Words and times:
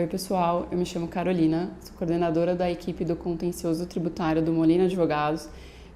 Oi, 0.00 0.06
pessoal. 0.06 0.66
Eu 0.70 0.78
me 0.78 0.86
chamo 0.86 1.06
Carolina, 1.06 1.72
sou 1.82 1.94
coordenadora 1.94 2.54
da 2.54 2.70
equipe 2.70 3.04
do 3.04 3.14
contencioso 3.14 3.84
tributário 3.84 4.40
do 4.40 4.50
Molina 4.50 4.84
Advogados 4.84 5.46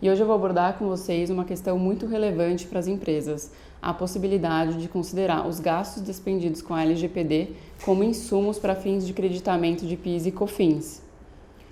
e 0.03 0.11
hoje 0.11 0.21
eu 0.21 0.27
vou 0.27 0.35
abordar 0.35 0.77
com 0.77 0.87
vocês 0.87 1.31
uma 1.31 1.47
questão 1.47 1.79
muito 1.79 2.05
relevante 2.05 2.67
para 2.67 2.79
as 2.79 2.87
empresas: 2.87 3.51
a 3.81 3.95
possibilidade 3.95 4.77
de 4.77 4.89
considerar 4.89 5.49
os 5.49 5.59
gastos 5.59 6.03
despendidos 6.03 6.61
com 6.61 6.75
a 6.75 6.83
LGPD 6.83 7.53
como 7.83 8.05
insumos 8.05 8.59
para 8.59 8.75
fins 8.75 9.07
de 9.07 9.15
creditamento 9.15 9.87
de 9.87 9.97
PIS 9.97 10.27
e 10.27 10.33
COFINS. 10.33 11.01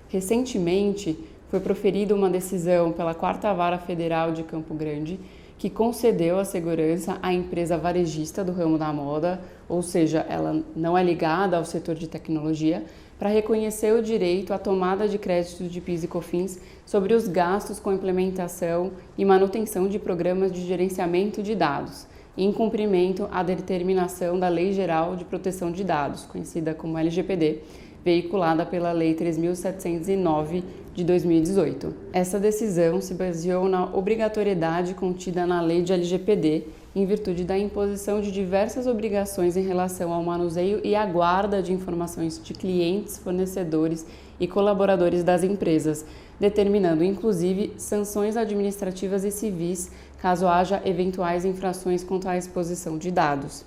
Recentemente, 0.09 1.15
foi 1.51 1.59
proferida 1.59 2.15
uma 2.15 2.31
decisão 2.31 2.91
pela 2.91 3.13
Quarta 3.13 3.53
Vara 3.53 3.77
Federal 3.77 4.31
de 4.31 4.41
Campo 4.41 4.73
Grande 4.73 5.19
que 5.57 5.69
concedeu 5.69 6.39
a 6.39 6.45
segurança 6.45 7.17
à 7.21 7.33
empresa 7.33 7.77
varejista 7.77 8.43
do 8.43 8.51
ramo 8.51 8.77
da 8.77 8.91
moda, 8.91 9.41
ou 9.69 9.81
seja, 9.81 10.25
ela 10.29 10.61
não 10.75 10.97
é 10.97 11.03
ligada 11.03 11.57
ao 11.57 11.65
setor 11.65 11.95
de 11.95 12.07
tecnologia, 12.07 12.83
para 13.17 13.29
reconhecer 13.29 13.93
o 13.93 14.01
direito 14.01 14.53
à 14.53 14.57
tomada 14.57 15.07
de 15.07 15.17
créditos 15.17 15.71
de 15.71 15.79
PIS 15.79 16.03
e 16.03 16.07
COFINS 16.07 16.59
sobre 16.85 17.13
os 17.13 17.27
gastos 17.27 17.79
com 17.79 17.93
implementação 17.93 18.91
e 19.17 19.23
manutenção 19.23 19.87
de 19.87 19.97
programas 19.97 20.51
de 20.51 20.61
gerenciamento 20.65 21.41
de 21.41 21.55
dados, 21.55 22.05
em 22.37 22.51
cumprimento 22.51 23.29
à 23.31 23.41
determinação 23.41 24.37
da 24.37 24.49
Lei 24.49 24.73
Geral 24.73 25.15
de 25.15 25.23
Proteção 25.23 25.71
de 25.71 25.83
Dados, 25.83 26.25
conhecida 26.25 26.73
como 26.73 26.97
LGPD, 26.97 27.59
veiculada 28.03 28.65
pela 28.65 28.91
Lei 28.91 29.15
3.709 29.15 30.63
de 30.93 31.03
2018. 31.03 31.93
Essa 32.11 32.39
decisão 32.39 33.01
se 33.01 33.13
baseou 33.13 33.67
na 33.67 33.85
obrigatoriedade 33.85 34.93
contida 34.93 35.45
na 35.45 35.61
Lei 35.61 35.81
de 35.81 35.93
LGPD, 35.93 36.63
em 36.95 37.05
virtude 37.05 37.43
da 37.43 37.57
imposição 37.57 38.21
de 38.21 38.31
diversas 38.31 38.85
obrigações 38.85 39.57
em 39.57 39.65
relação 39.65 40.13
ao 40.13 40.23
manuseio 40.23 40.79
e 40.83 40.95
à 40.95 41.03
guarda 41.05 41.63
de 41.63 41.73
informações 41.73 42.39
de 42.43 42.53
clientes, 42.53 43.17
fornecedores 43.17 44.05
e 44.39 44.47
colaboradores 44.47 45.23
das 45.23 45.43
empresas, 45.43 46.05
determinando 46.39 47.03
inclusive 47.03 47.73
sanções 47.77 48.37
administrativas 48.37 49.23
e 49.23 49.31
civis 49.31 49.91
caso 50.21 50.47
haja 50.47 50.81
eventuais 50.85 51.43
infrações 51.43 52.03
contra 52.03 52.31
a 52.31 52.37
exposição 52.37 52.97
de 52.97 53.09
dados. 53.09 53.65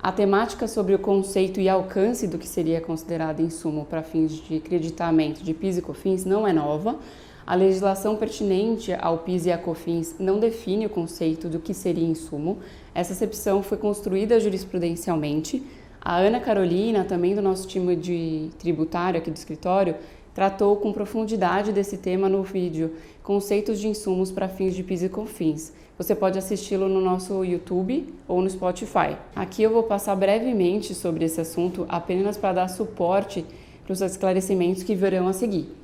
A 0.00 0.12
temática 0.12 0.68
sobre 0.68 0.94
o 0.94 0.98
conceito 0.98 1.60
e 1.60 1.68
alcance 1.68 2.28
do 2.28 2.38
que 2.38 2.46
seria 2.46 2.80
considerado 2.80 3.40
insumo 3.40 3.84
para 3.84 4.00
fins 4.00 4.30
de 4.30 4.60
creditamento 4.60 5.42
de 5.42 5.52
PIS 5.52 5.78
e 5.78 5.82
COFINS 5.82 6.24
não 6.24 6.46
é 6.46 6.52
nova. 6.52 6.96
A 7.44 7.56
legislação 7.56 8.14
pertinente 8.14 8.92
ao 9.00 9.18
PIS 9.18 9.46
e 9.46 9.52
a 9.52 9.58
COFINS 9.58 10.14
não 10.20 10.38
define 10.38 10.86
o 10.86 10.90
conceito 10.90 11.48
do 11.48 11.58
que 11.58 11.74
seria 11.74 12.06
insumo. 12.06 12.58
Essa 12.94 13.12
acepção 13.12 13.60
foi 13.60 13.76
construída 13.76 14.38
jurisprudencialmente. 14.38 15.64
A 16.00 16.16
Ana 16.16 16.38
Carolina, 16.38 17.02
também 17.02 17.34
do 17.34 17.42
nosso 17.42 17.66
time 17.66 17.96
de 17.96 18.50
tributário 18.56 19.18
aqui 19.18 19.32
do 19.32 19.36
escritório, 19.36 19.96
tratou 20.38 20.76
com 20.76 20.92
profundidade 20.92 21.72
desse 21.72 21.96
tema 21.96 22.28
no 22.28 22.44
vídeo 22.44 22.92
Conceitos 23.24 23.80
de 23.80 23.88
insumos 23.88 24.30
para 24.30 24.48
fins 24.48 24.72
de 24.72 24.84
PIS 24.84 25.02
e 25.02 25.08
COFINS. 25.08 25.72
Você 25.98 26.14
pode 26.14 26.38
assisti-lo 26.38 26.88
no 26.88 27.00
nosso 27.00 27.44
YouTube 27.44 28.14
ou 28.28 28.40
no 28.40 28.48
Spotify. 28.48 29.16
Aqui 29.34 29.64
eu 29.64 29.72
vou 29.72 29.82
passar 29.82 30.14
brevemente 30.14 30.94
sobre 30.94 31.24
esse 31.24 31.40
assunto 31.40 31.84
apenas 31.88 32.36
para 32.36 32.52
dar 32.52 32.68
suporte 32.68 33.44
para 33.82 33.92
os 33.92 34.00
esclarecimentos 34.00 34.84
que 34.84 34.94
virão 34.94 35.26
a 35.26 35.32
seguir. 35.32 35.74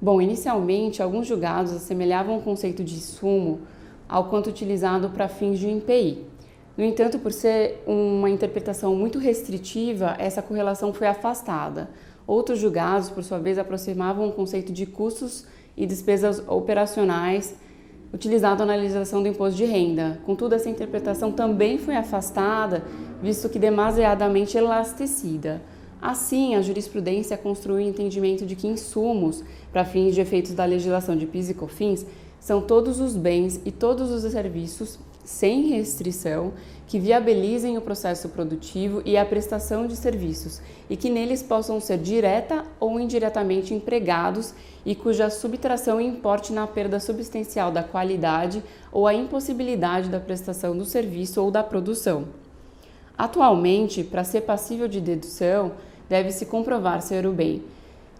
Bom, 0.00 0.22
inicialmente, 0.22 1.02
alguns 1.02 1.26
julgados 1.26 1.74
assemelhavam 1.74 2.38
o 2.38 2.42
conceito 2.42 2.82
de 2.82 2.94
insumo 2.94 3.60
ao 4.08 4.30
quanto 4.30 4.48
utilizado 4.48 5.10
para 5.10 5.28
fins 5.28 5.58
de 5.58 5.68
INPI. 5.68 6.24
No 6.78 6.84
entanto, 6.84 7.18
por 7.18 7.30
ser 7.30 7.82
uma 7.86 8.30
interpretação 8.30 8.94
muito 8.94 9.18
restritiva, 9.18 10.16
essa 10.18 10.40
correlação 10.40 10.94
foi 10.94 11.08
afastada. 11.08 11.90
Outros 12.28 12.58
julgados, 12.58 13.08
por 13.08 13.24
sua 13.24 13.38
vez, 13.38 13.56
aproximavam 13.56 14.28
o 14.28 14.32
conceito 14.32 14.70
de 14.70 14.84
custos 14.84 15.46
e 15.74 15.86
despesas 15.86 16.42
operacionais 16.46 17.56
utilizado 18.12 18.66
na 18.66 18.74
analisação 18.74 19.22
do 19.22 19.28
imposto 19.28 19.56
de 19.56 19.64
renda. 19.64 20.20
Contudo, 20.26 20.54
essa 20.54 20.68
interpretação 20.68 21.32
também 21.32 21.78
foi 21.78 21.96
afastada, 21.96 22.84
visto 23.22 23.48
que 23.48 23.58
demasiadamente 23.58 24.58
elastecida. 24.58 25.62
Assim, 26.02 26.54
a 26.54 26.60
jurisprudência 26.60 27.34
construiu 27.38 27.86
o 27.86 27.88
entendimento 27.88 28.44
de 28.44 28.54
que 28.54 28.68
insumos, 28.68 29.42
para 29.72 29.86
fins 29.86 30.14
de 30.14 30.20
efeitos 30.20 30.52
da 30.52 30.66
legislação 30.66 31.16
de 31.16 31.24
PIS 31.24 31.48
e 31.48 31.54
COFINS, 31.54 32.04
são 32.38 32.60
todos 32.60 33.00
os 33.00 33.16
bens 33.16 33.58
e 33.64 33.72
todos 33.72 34.10
os 34.10 34.30
serviços 34.30 34.98
sem 35.28 35.68
restrição, 35.68 36.54
que 36.86 36.98
viabilizem 36.98 37.76
o 37.76 37.82
processo 37.82 38.30
produtivo 38.30 39.02
e 39.04 39.14
a 39.14 39.26
prestação 39.26 39.86
de 39.86 39.94
serviços 39.94 40.62
e 40.88 40.96
que 40.96 41.10
neles 41.10 41.42
possam 41.42 41.78
ser 41.78 41.98
direta 41.98 42.64
ou 42.80 42.98
indiretamente 42.98 43.74
empregados 43.74 44.54
e 44.86 44.94
cuja 44.94 45.28
subtração 45.28 46.00
importe 46.00 46.50
na 46.50 46.66
perda 46.66 46.98
substancial 46.98 47.70
da 47.70 47.82
qualidade 47.82 48.64
ou 48.90 49.06
a 49.06 49.12
impossibilidade 49.12 50.08
da 50.08 50.18
prestação 50.18 50.74
do 50.74 50.86
serviço 50.86 51.42
ou 51.42 51.50
da 51.50 51.62
produção. 51.62 52.24
Atualmente, 53.16 54.02
para 54.02 54.24
ser 54.24 54.40
passível 54.40 54.88
de 54.88 54.98
dedução, 54.98 55.72
deve-se 56.08 56.46
comprovar 56.46 57.02
ser 57.02 57.26
o 57.26 57.32
bem 57.32 57.62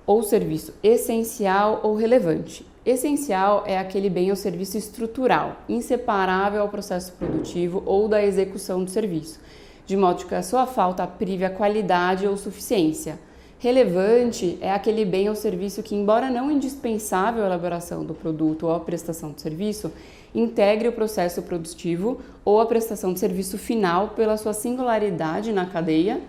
ou 0.07 0.23
serviço 0.23 0.75
essencial 0.83 1.81
ou 1.83 1.95
relevante, 1.95 2.67
Essencial 2.89 3.65
é 3.67 3.77
aquele 3.79 4.09
bem 4.09 4.31
ou 4.31 4.37
serviço 4.37 4.79
estrutural, 4.79 5.59
inseparável 5.69 6.63
ao 6.63 6.71
processo 6.71 7.13
produtivo 7.13 7.83
ou 7.85 8.09
da 8.09 8.25
execução 8.25 8.83
do 8.83 8.91
serviço, 8.91 9.39
de 9.85 9.95
modo 9.95 10.25
que 10.25 10.35
a 10.35 10.43
sua 10.43 10.67
falta 10.67 11.07
prive 11.07 11.45
a 11.45 11.51
qualidade 11.51 12.27
ou 12.27 12.35
suficiência. 12.35 13.19
Relevante 13.59 14.57
é 14.63 14.73
aquele 14.73 15.05
bem 15.05 15.29
ou 15.29 15.35
serviço 15.35 15.83
que, 15.83 15.95
embora 15.95 16.31
não 16.31 16.51
indispensável 16.51 17.43
à 17.43 17.47
elaboração 17.47 18.07
do 18.07 18.15
produto 18.15 18.67
ou 18.67 18.75
à 18.75 18.81
prestação 18.81 19.33
de 19.33 19.43
serviço, 19.43 19.93
integre 20.35 20.89
o 20.89 20.93
processo 20.93 21.43
produtivo 21.43 22.23
ou 22.43 22.59
a 22.59 22.65
prestação 22.65 23.13
de 23.13 23.21
serviço 23.21 23.59
final 23.59 24.15
pela 24.17 24.39
sua 24.39 24.55
singularidade 24.55 25.53
na 25.53 25.67
cadeia 25.67 26.23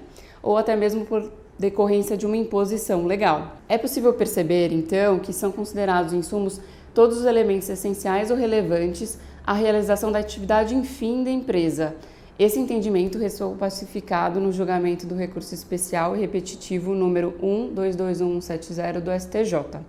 ou 0.44 0.58
até 0.58 0.76
mesmo 0.76 1.06
por 1.06 1.32
decorrência 1.60 2.16
de 2.16 2.26
uma 2.26 2.38
imposição 2.38 3.06
legal. 3.06 3.58
É 3.68 3.78
possível 3.78 4.14
perceber, 4.14 4.72
então, 4.72 5.20
que 5.20 5.34
são 5.34 5.52
considerados 5.52 6.14
insumos 6.14 6.62
todos 6.94 7.18
os 7.18 7.26
elementos 7.26 7.70
essenciais 7.70 8.32
ou 8.32 8.38
relevantes 8.38 9.20
à 9.46 9.54
realização 9.54 10.12
da 10.12 10.20
atividade 10.20 10.74
em 10.74 10.84
fim 10.84 11.24
da 11.24 11.30
empresa. 11.30 11.96
Esse 12.40 12.58
entendimento 12.58 13.18
ressoou 13.18 13.56
pacificado 13.56 14.40
no 14.40 14.54
julgamento 14.54 15.06
do 15.06 15.14
recurso 15.14 15.54
especial 15.54 16.16
e 16.16 16.20
repetitivo 16.22 16.96
número 16.96 17.36
122170 17.42 19.02
do 19.02 19.12
STJ. 19.12 19.82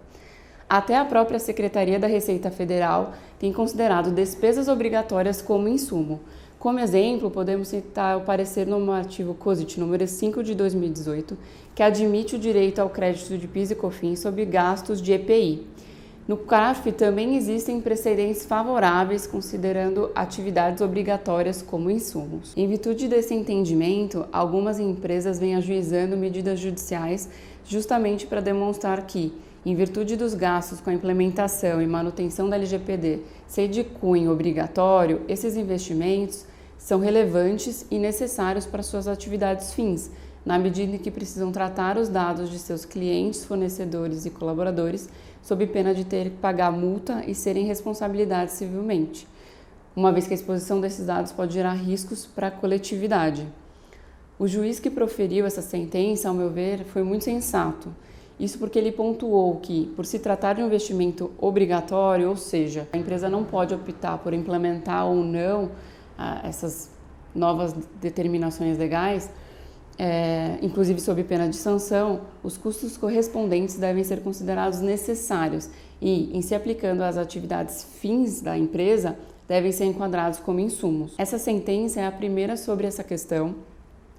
Até 0.69 0.97
a 0.97 1.05
própria 1.05 1.39
Secretaria 1.39 1.99
da 1.99 2.09
Receita 2.09 2.51
Federal 2.51 3.13
tem 3.39 3.53
considerado 3.53 4.11
despesas 4.11 4.67
obrigatórias 4.67 5.41
como 5.41 5.69
insumo, 5.69 6.21
como 6.61 6.79
exemplo, 6.79 7.31
podemos 7.31 7.69
citar 7.69 8.19
o 8.19 8.21
parecer 8.21 8.67
normativo 8.67 9.33
COSIT 9.33 9.81
número 9.81 10.07
5 10.07 10.43
de 10.43 10.55
2018, 10.55 11.39
que 11.75 11.83
admite 11.83 12.37
o 12.37 12.39
direito 12.39 12.81
ao 12.81 12.91
crédito 12.91 13.39
de 13.39 13.49
PIS 13.49 13.71
e 13.71 13.75
COFINS 13.75 14.21
sob 14.21 14.45
gastos 14.45 15.01
de 15.01 15.11
EPI. 15.11 15.67
No 16.31 16.37
CARF 16.37 16.93
também 16.93 17.37
existem 17.37 17.81
precedentes 17.81 18.47
favoráveis 18.47 19.27
considerando 19.27 20.13
atividades 20.15 20.81
obrigatórias 20.81 21.61
como 21.61 21.91
insumos. 21.91 22.53
Em 22.57 22.69
virtude 22.69 23.09
desse 23.09 23.35
entendimento, 23.35 24.25
algumas 24.33 24.79
empresas 24.79 25.41
vêm 25.41 25.57
ajuizando 25.57 26.17
medidas 26.17 26.61
judiciais 26.61 27.29
justamente 27.65 28.29
para 28.29 28.41
demonstrar 28.41 29.05
que, 29.09 29.35
em 29.67 29.75
virtude 29.75 30.15
dos 30.15 30.33
gastos 30.33 30.81
com 30.81 30.91
a 30.91 30.95
implementação 30.95 31.83
e 31.83 31.87
manutenção 31.89 32.49
da 32.49 32.55
LGPD 32.55 33.23
ser 33.49 33.67
de 33.67 33.83
cunho 33.83 34.31
obrigatório, 34.31 35.23
esses 35.27 35.57
investimentos 35.57 36.47
são 36.79 37.01
relevantes 37.01 37.85
e 37.91 37.99
necessários 37.99 38.67
para 38.67 38.85
suas 38.85 39.09
atividades 39.09 39.75
fins, 39.75 40.13
na 40.47 40.59
medida 40.59 40.95
em 40.95 40.99
que 40.99 41.11
precisam 41.11 41.51
tratar 41.51 41.99
os 41.99 42.09
dados 42.09 42.49
de 42.51 42.59
seus 42.61 42.85
clientes, 42.85 43.45
fornecedores 43.45 44.25
e 44.25 44.31
colaboradores, 44.31 45.09
sob 45.43 45.67
pena 45.67 45.95
de 45.95 46.05
ter 46.05 46.31
que 46.31 46.37
pagar 46.37 46.71
multa 46.71 47.25
e 47.27 47.35
serem 47.35 47.67
responsabilidades 47.67 48.55
civilmente, 48.55 49.27
uma 49.97 50.13
vez 50.13 50.27
que 50.27 50.33
a 50.33 50.37
exposição 50.37 50.81
desses 50.81 51.07
dados 51.07 51.33
pode 51.33 51.55
gerar 51.55 51.73
riscos 51.73 52.27
para 52.27 52.47
a 52.47 52.51
coletividade. 52.51 53.47
O 54.39 54.47
juiz 54.49 54.81
que 54.81 54.89
proferiu 54.89 55.45
essa 55.45 55.61
sentença, 55.61 56.29
ao 56.29 56.35
meu 56.35 56.51
ver, 56.51 56.85
foi 56.85 57.03
muito 57.03 57.25
sensato. 57.25 57.95
Isso 58.39 58.59
porque 58.59 58.79
ele 58.79 58.91
pontuou 58.91 59.57
que, 59.57 59.93
por 59.95 60.07
se 60.07 60.19
tratar 60.19 60.55
de 60.55 60.63
um 60.63 60.67
investimento 60.67 61.31
obrigatório, 61.39 62.31
ou 62.31 62.37
seja, 62.37 62.89
a 62.91 62.97
empresa 62.97 63.29
não 63.29 63.45
pode 63.45 63.75
optar 63.75 64.17
por 64.17 64.33
implementar 64.33 65.07
ou 65.07 65.17
não 65.17 65.73
essas 66.43 66.91
novas 67.35 67.75
determinações 68.01 68.79
legais, 68.79 69.31
é, 70.03 70.57
inclusive 70.63 70.99
sob 70.99 71.23
pena 71.25 71.47
de 71.47 71.57
sanção, 71.57 72.23
os 72.43 72.57
custos 72.57 72.97
correspondentes 72.97 73.77
devem 73.77 74.03
ser 74.03 74.23
considerados 74.23 74.81
necessários 74.81 75.69
e, 76.01 76.35
em 76.35 76.41
se 76.41 76.55
aplicando 76.55 77.03
às 77.03 77.19
atividades 77.19 77.85
fins 78.01 78.41
da 78.41 78.57
empresa, 78.57 79.19
devem 79.47 79.71
ser 79.71 79.85
enquadrados 79.85 80.39
como 80.39 80.59
insumos. 80.59 81.13
Essa 81.19 81.39
sentença 81.39 82.01
é 82.01 82.07
a 82.07 82.13
primeira 82.13 82.57
sobre 82.57 82.87
essa 82.87 83.05
questão 83.05 83.57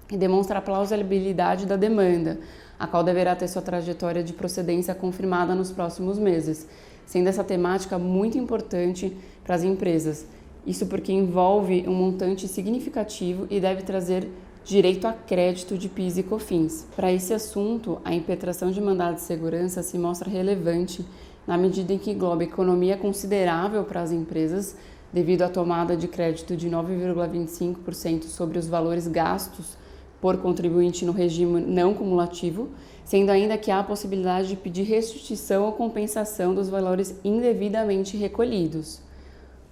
e 0.08 0.16
demonstra 0.16 0.60
a 0.60 0.62
plausibilidade 0.62 1.66
da 1.66 1.74
demanda, 1.74 2.38
a 2.78 2.86
qual 2.86 3.02
deverá 3.02 3.34
ter 3.34 3.48
sua 3.48 3.60
trajetória 3.60 4.22
de 4.22 4.32
procedência 4.32 4.94
confirmada 4.94 5.52
nos 5.52 5.72
próximos 5.72 6.16
meses, 6.16 6.64
sendo 7.04 7.26
essa 7.26 7.42
temática 7.42 7.98
muito 7.98 8.38
importante 8.38 9.16
para 9.42 9.56
as 9.56 9.64
empresas. 9.64 10.28
Isso 10.64 10.86
porque 10.86 11.12
envolve 11.12 11.84
um 11.88 11.92
montante 11.92 12.46
significativo 12.46 13.48
e 13.50 13.58
deve 13.58 13.82
trazer 13.82 14.28
direito 14.64 15.06
a 15.06 15.12
crédito 15.12 15.76
de 15.76 15.88
PIS 15.88 16.18
e 16.18 16.22
COFINS. 16.22 16.86
Para 16.94 17.12
esse 17.12 17.34
assunto, 17.34 18.00
a 18.04 18.14
impetração 18.14 18.70
de 18.70 18.80
mandado 18.80 19.16
de 19.16 19.22
segurança 19.22 19.82
se 19.82 19.98
mostra 19.98 20.30
relevante 20.30 21.04
na 21.46 21.58
medida 21.58 21.92
em 21.92 21.98
que 21.98 22.12
engloba 22.12 22.44
economia 22.44 22.96
considerável 22.96 23.82
para 23.84 24.00
as 24.00 24.12
empresas, 24.12 24.76
devido 25.12 25.42
à 25.42 25.48
tomada 25.48 25.96
de 25.96 26.08
crédito 26.08 26.56
de 26.56 26.70
9,25% 26.70 28.24
sobre 28.24 28.58
os 28.58 28.66
valores 28.66 29.06
gastos 29.08 29.76
por 30.20 30.38
contribuinte 30.38 31.04
no 31.04 31.12
regime 31.12 31.60
não 31.60 31.92
cumulativo, 31.94 32.68
sendo 33.04 33.30
ainda 33.30 33.58
que 33.58 33.70
há 33.70 33.80
a 33.80 33.84
possibilidade 33.84 34.48
de 34.48 34.56
pedir 34.56 34.84
restituição 34.84 35.64
ou 35.64 35.72
compensação 35.72 36.54
dos 36.54 36.68
valores 36.68 37.18
indevidamente 37.24 38.16
recolhidos. 38.16 39.00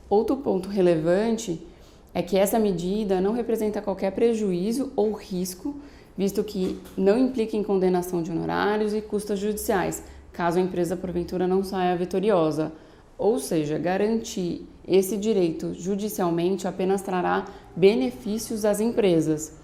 Outro 0.09 0.37
ponto 0.39 0.69
relevante 0.69 1.65
é 2.13 2.23
que 2.23 2.37
essa 2.37 2.59
medida 2.59 3.21
não 3.21 3.33
representa 3.33 3.81
qualquer 3.81 4.13
prejuízo 4.13 4.93
ou 4.97 5.13
risco, 5.13 5.77
visto 6.17 6.43
que 6.43 6.79
não 6.97 7.19
implica 7.19 7.57
em 7.57 7.63
condenação 7.63 8.23
de 8.23 8.31
honorários 8.31 8.93
e 8.93 9.01
custas 9.01 9.39
judiciais, 9.39 10.03
caso 10.33 10.59
a 10.59 10.63
empresa 10.63 10.97
porventura 10.97 11.47
não 11.47 11.63
saia 11.63 11.97
vitoriosa. 11.97 12.73
Ou 13.17 13.39
seja, 13.39 13.79
garantir 13.79 14.67
esse 14.89 15.17
direito 15.17 15.75
judicialmente 15.75 16.67
apenas 16.67 17.03
trará 17.03 17.47
benefícios 17.77 18.65
às 18.65 18.81
empresas. 18.81 19.60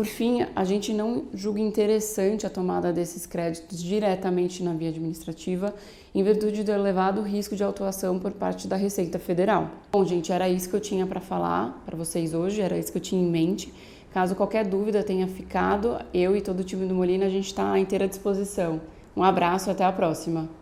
Por 0.00 0.06
fim, 0.06 0.46
a 0.56 0.64
gente 0.64 0.94
não 0.94 1.24
julga 1.34 1.60
interessante 1.60 2.46
a 2.46 2.48
tomada 2.48 2.90
desses 2.90 3.26
créditos 3.26 3.82
diretamente 3.82 4.62
na 4.62 4.72
via 4.72 4.88
administrativa, 4.88 5.74
em 6.14 6.22
virtude 6.22 6.64
do 6.64 6.72
elevado 6.72 7.20
risco 7.20 7.54
de 7.54 7.62
autuação 7.62 8.18
por 8.18 8.32
parte 8.32 8.66
da 8.66 8.76
Receita 8.76 9.18
Federal. 9.18 9.70
Bom, 9.92 10.02
gente, 10.06 10.32
era 10.32 10.48
isso 10.48 10.70
que 10.70 10.74
eu 10.74 10.80
tinha 10.80 11.06
para 11.06 11.20
falar 11.20 11.82
para 11.84 11.98
vocês 11.98 12.32
hoje, 12.32 12.62
era 12.62 12.78
isso 12.78 12.90
que 12.90 12.96
eu 12.96 13.02
tinha 13.02 13.22
em 13.22 13.30
mente. 13.30 13.74
Caso 14.10 14.34
qualquer 14.34 14.64
dúvida 14.64 15.02
tenha 15.02 15.28
ficado, 15.28 15.98
eu 16.14 16.34
e 16.34 16.40
todo 16.40 16.60
o 16.60 16.64
time 16.64 16.86
do 16.86 16.94
Molina, 16.94 17.26
a 17.26 17.28
gente 17.28 17.48
está 17.48 17.70
à 17.70 17.78
inteira 17.78 18.08
disposição. 18.08 18.80
Um 19.14 19.22
abraço 19.22 19.70
até 19.70 19.84
a 19.84 19.92
próxima! 19.92 20.48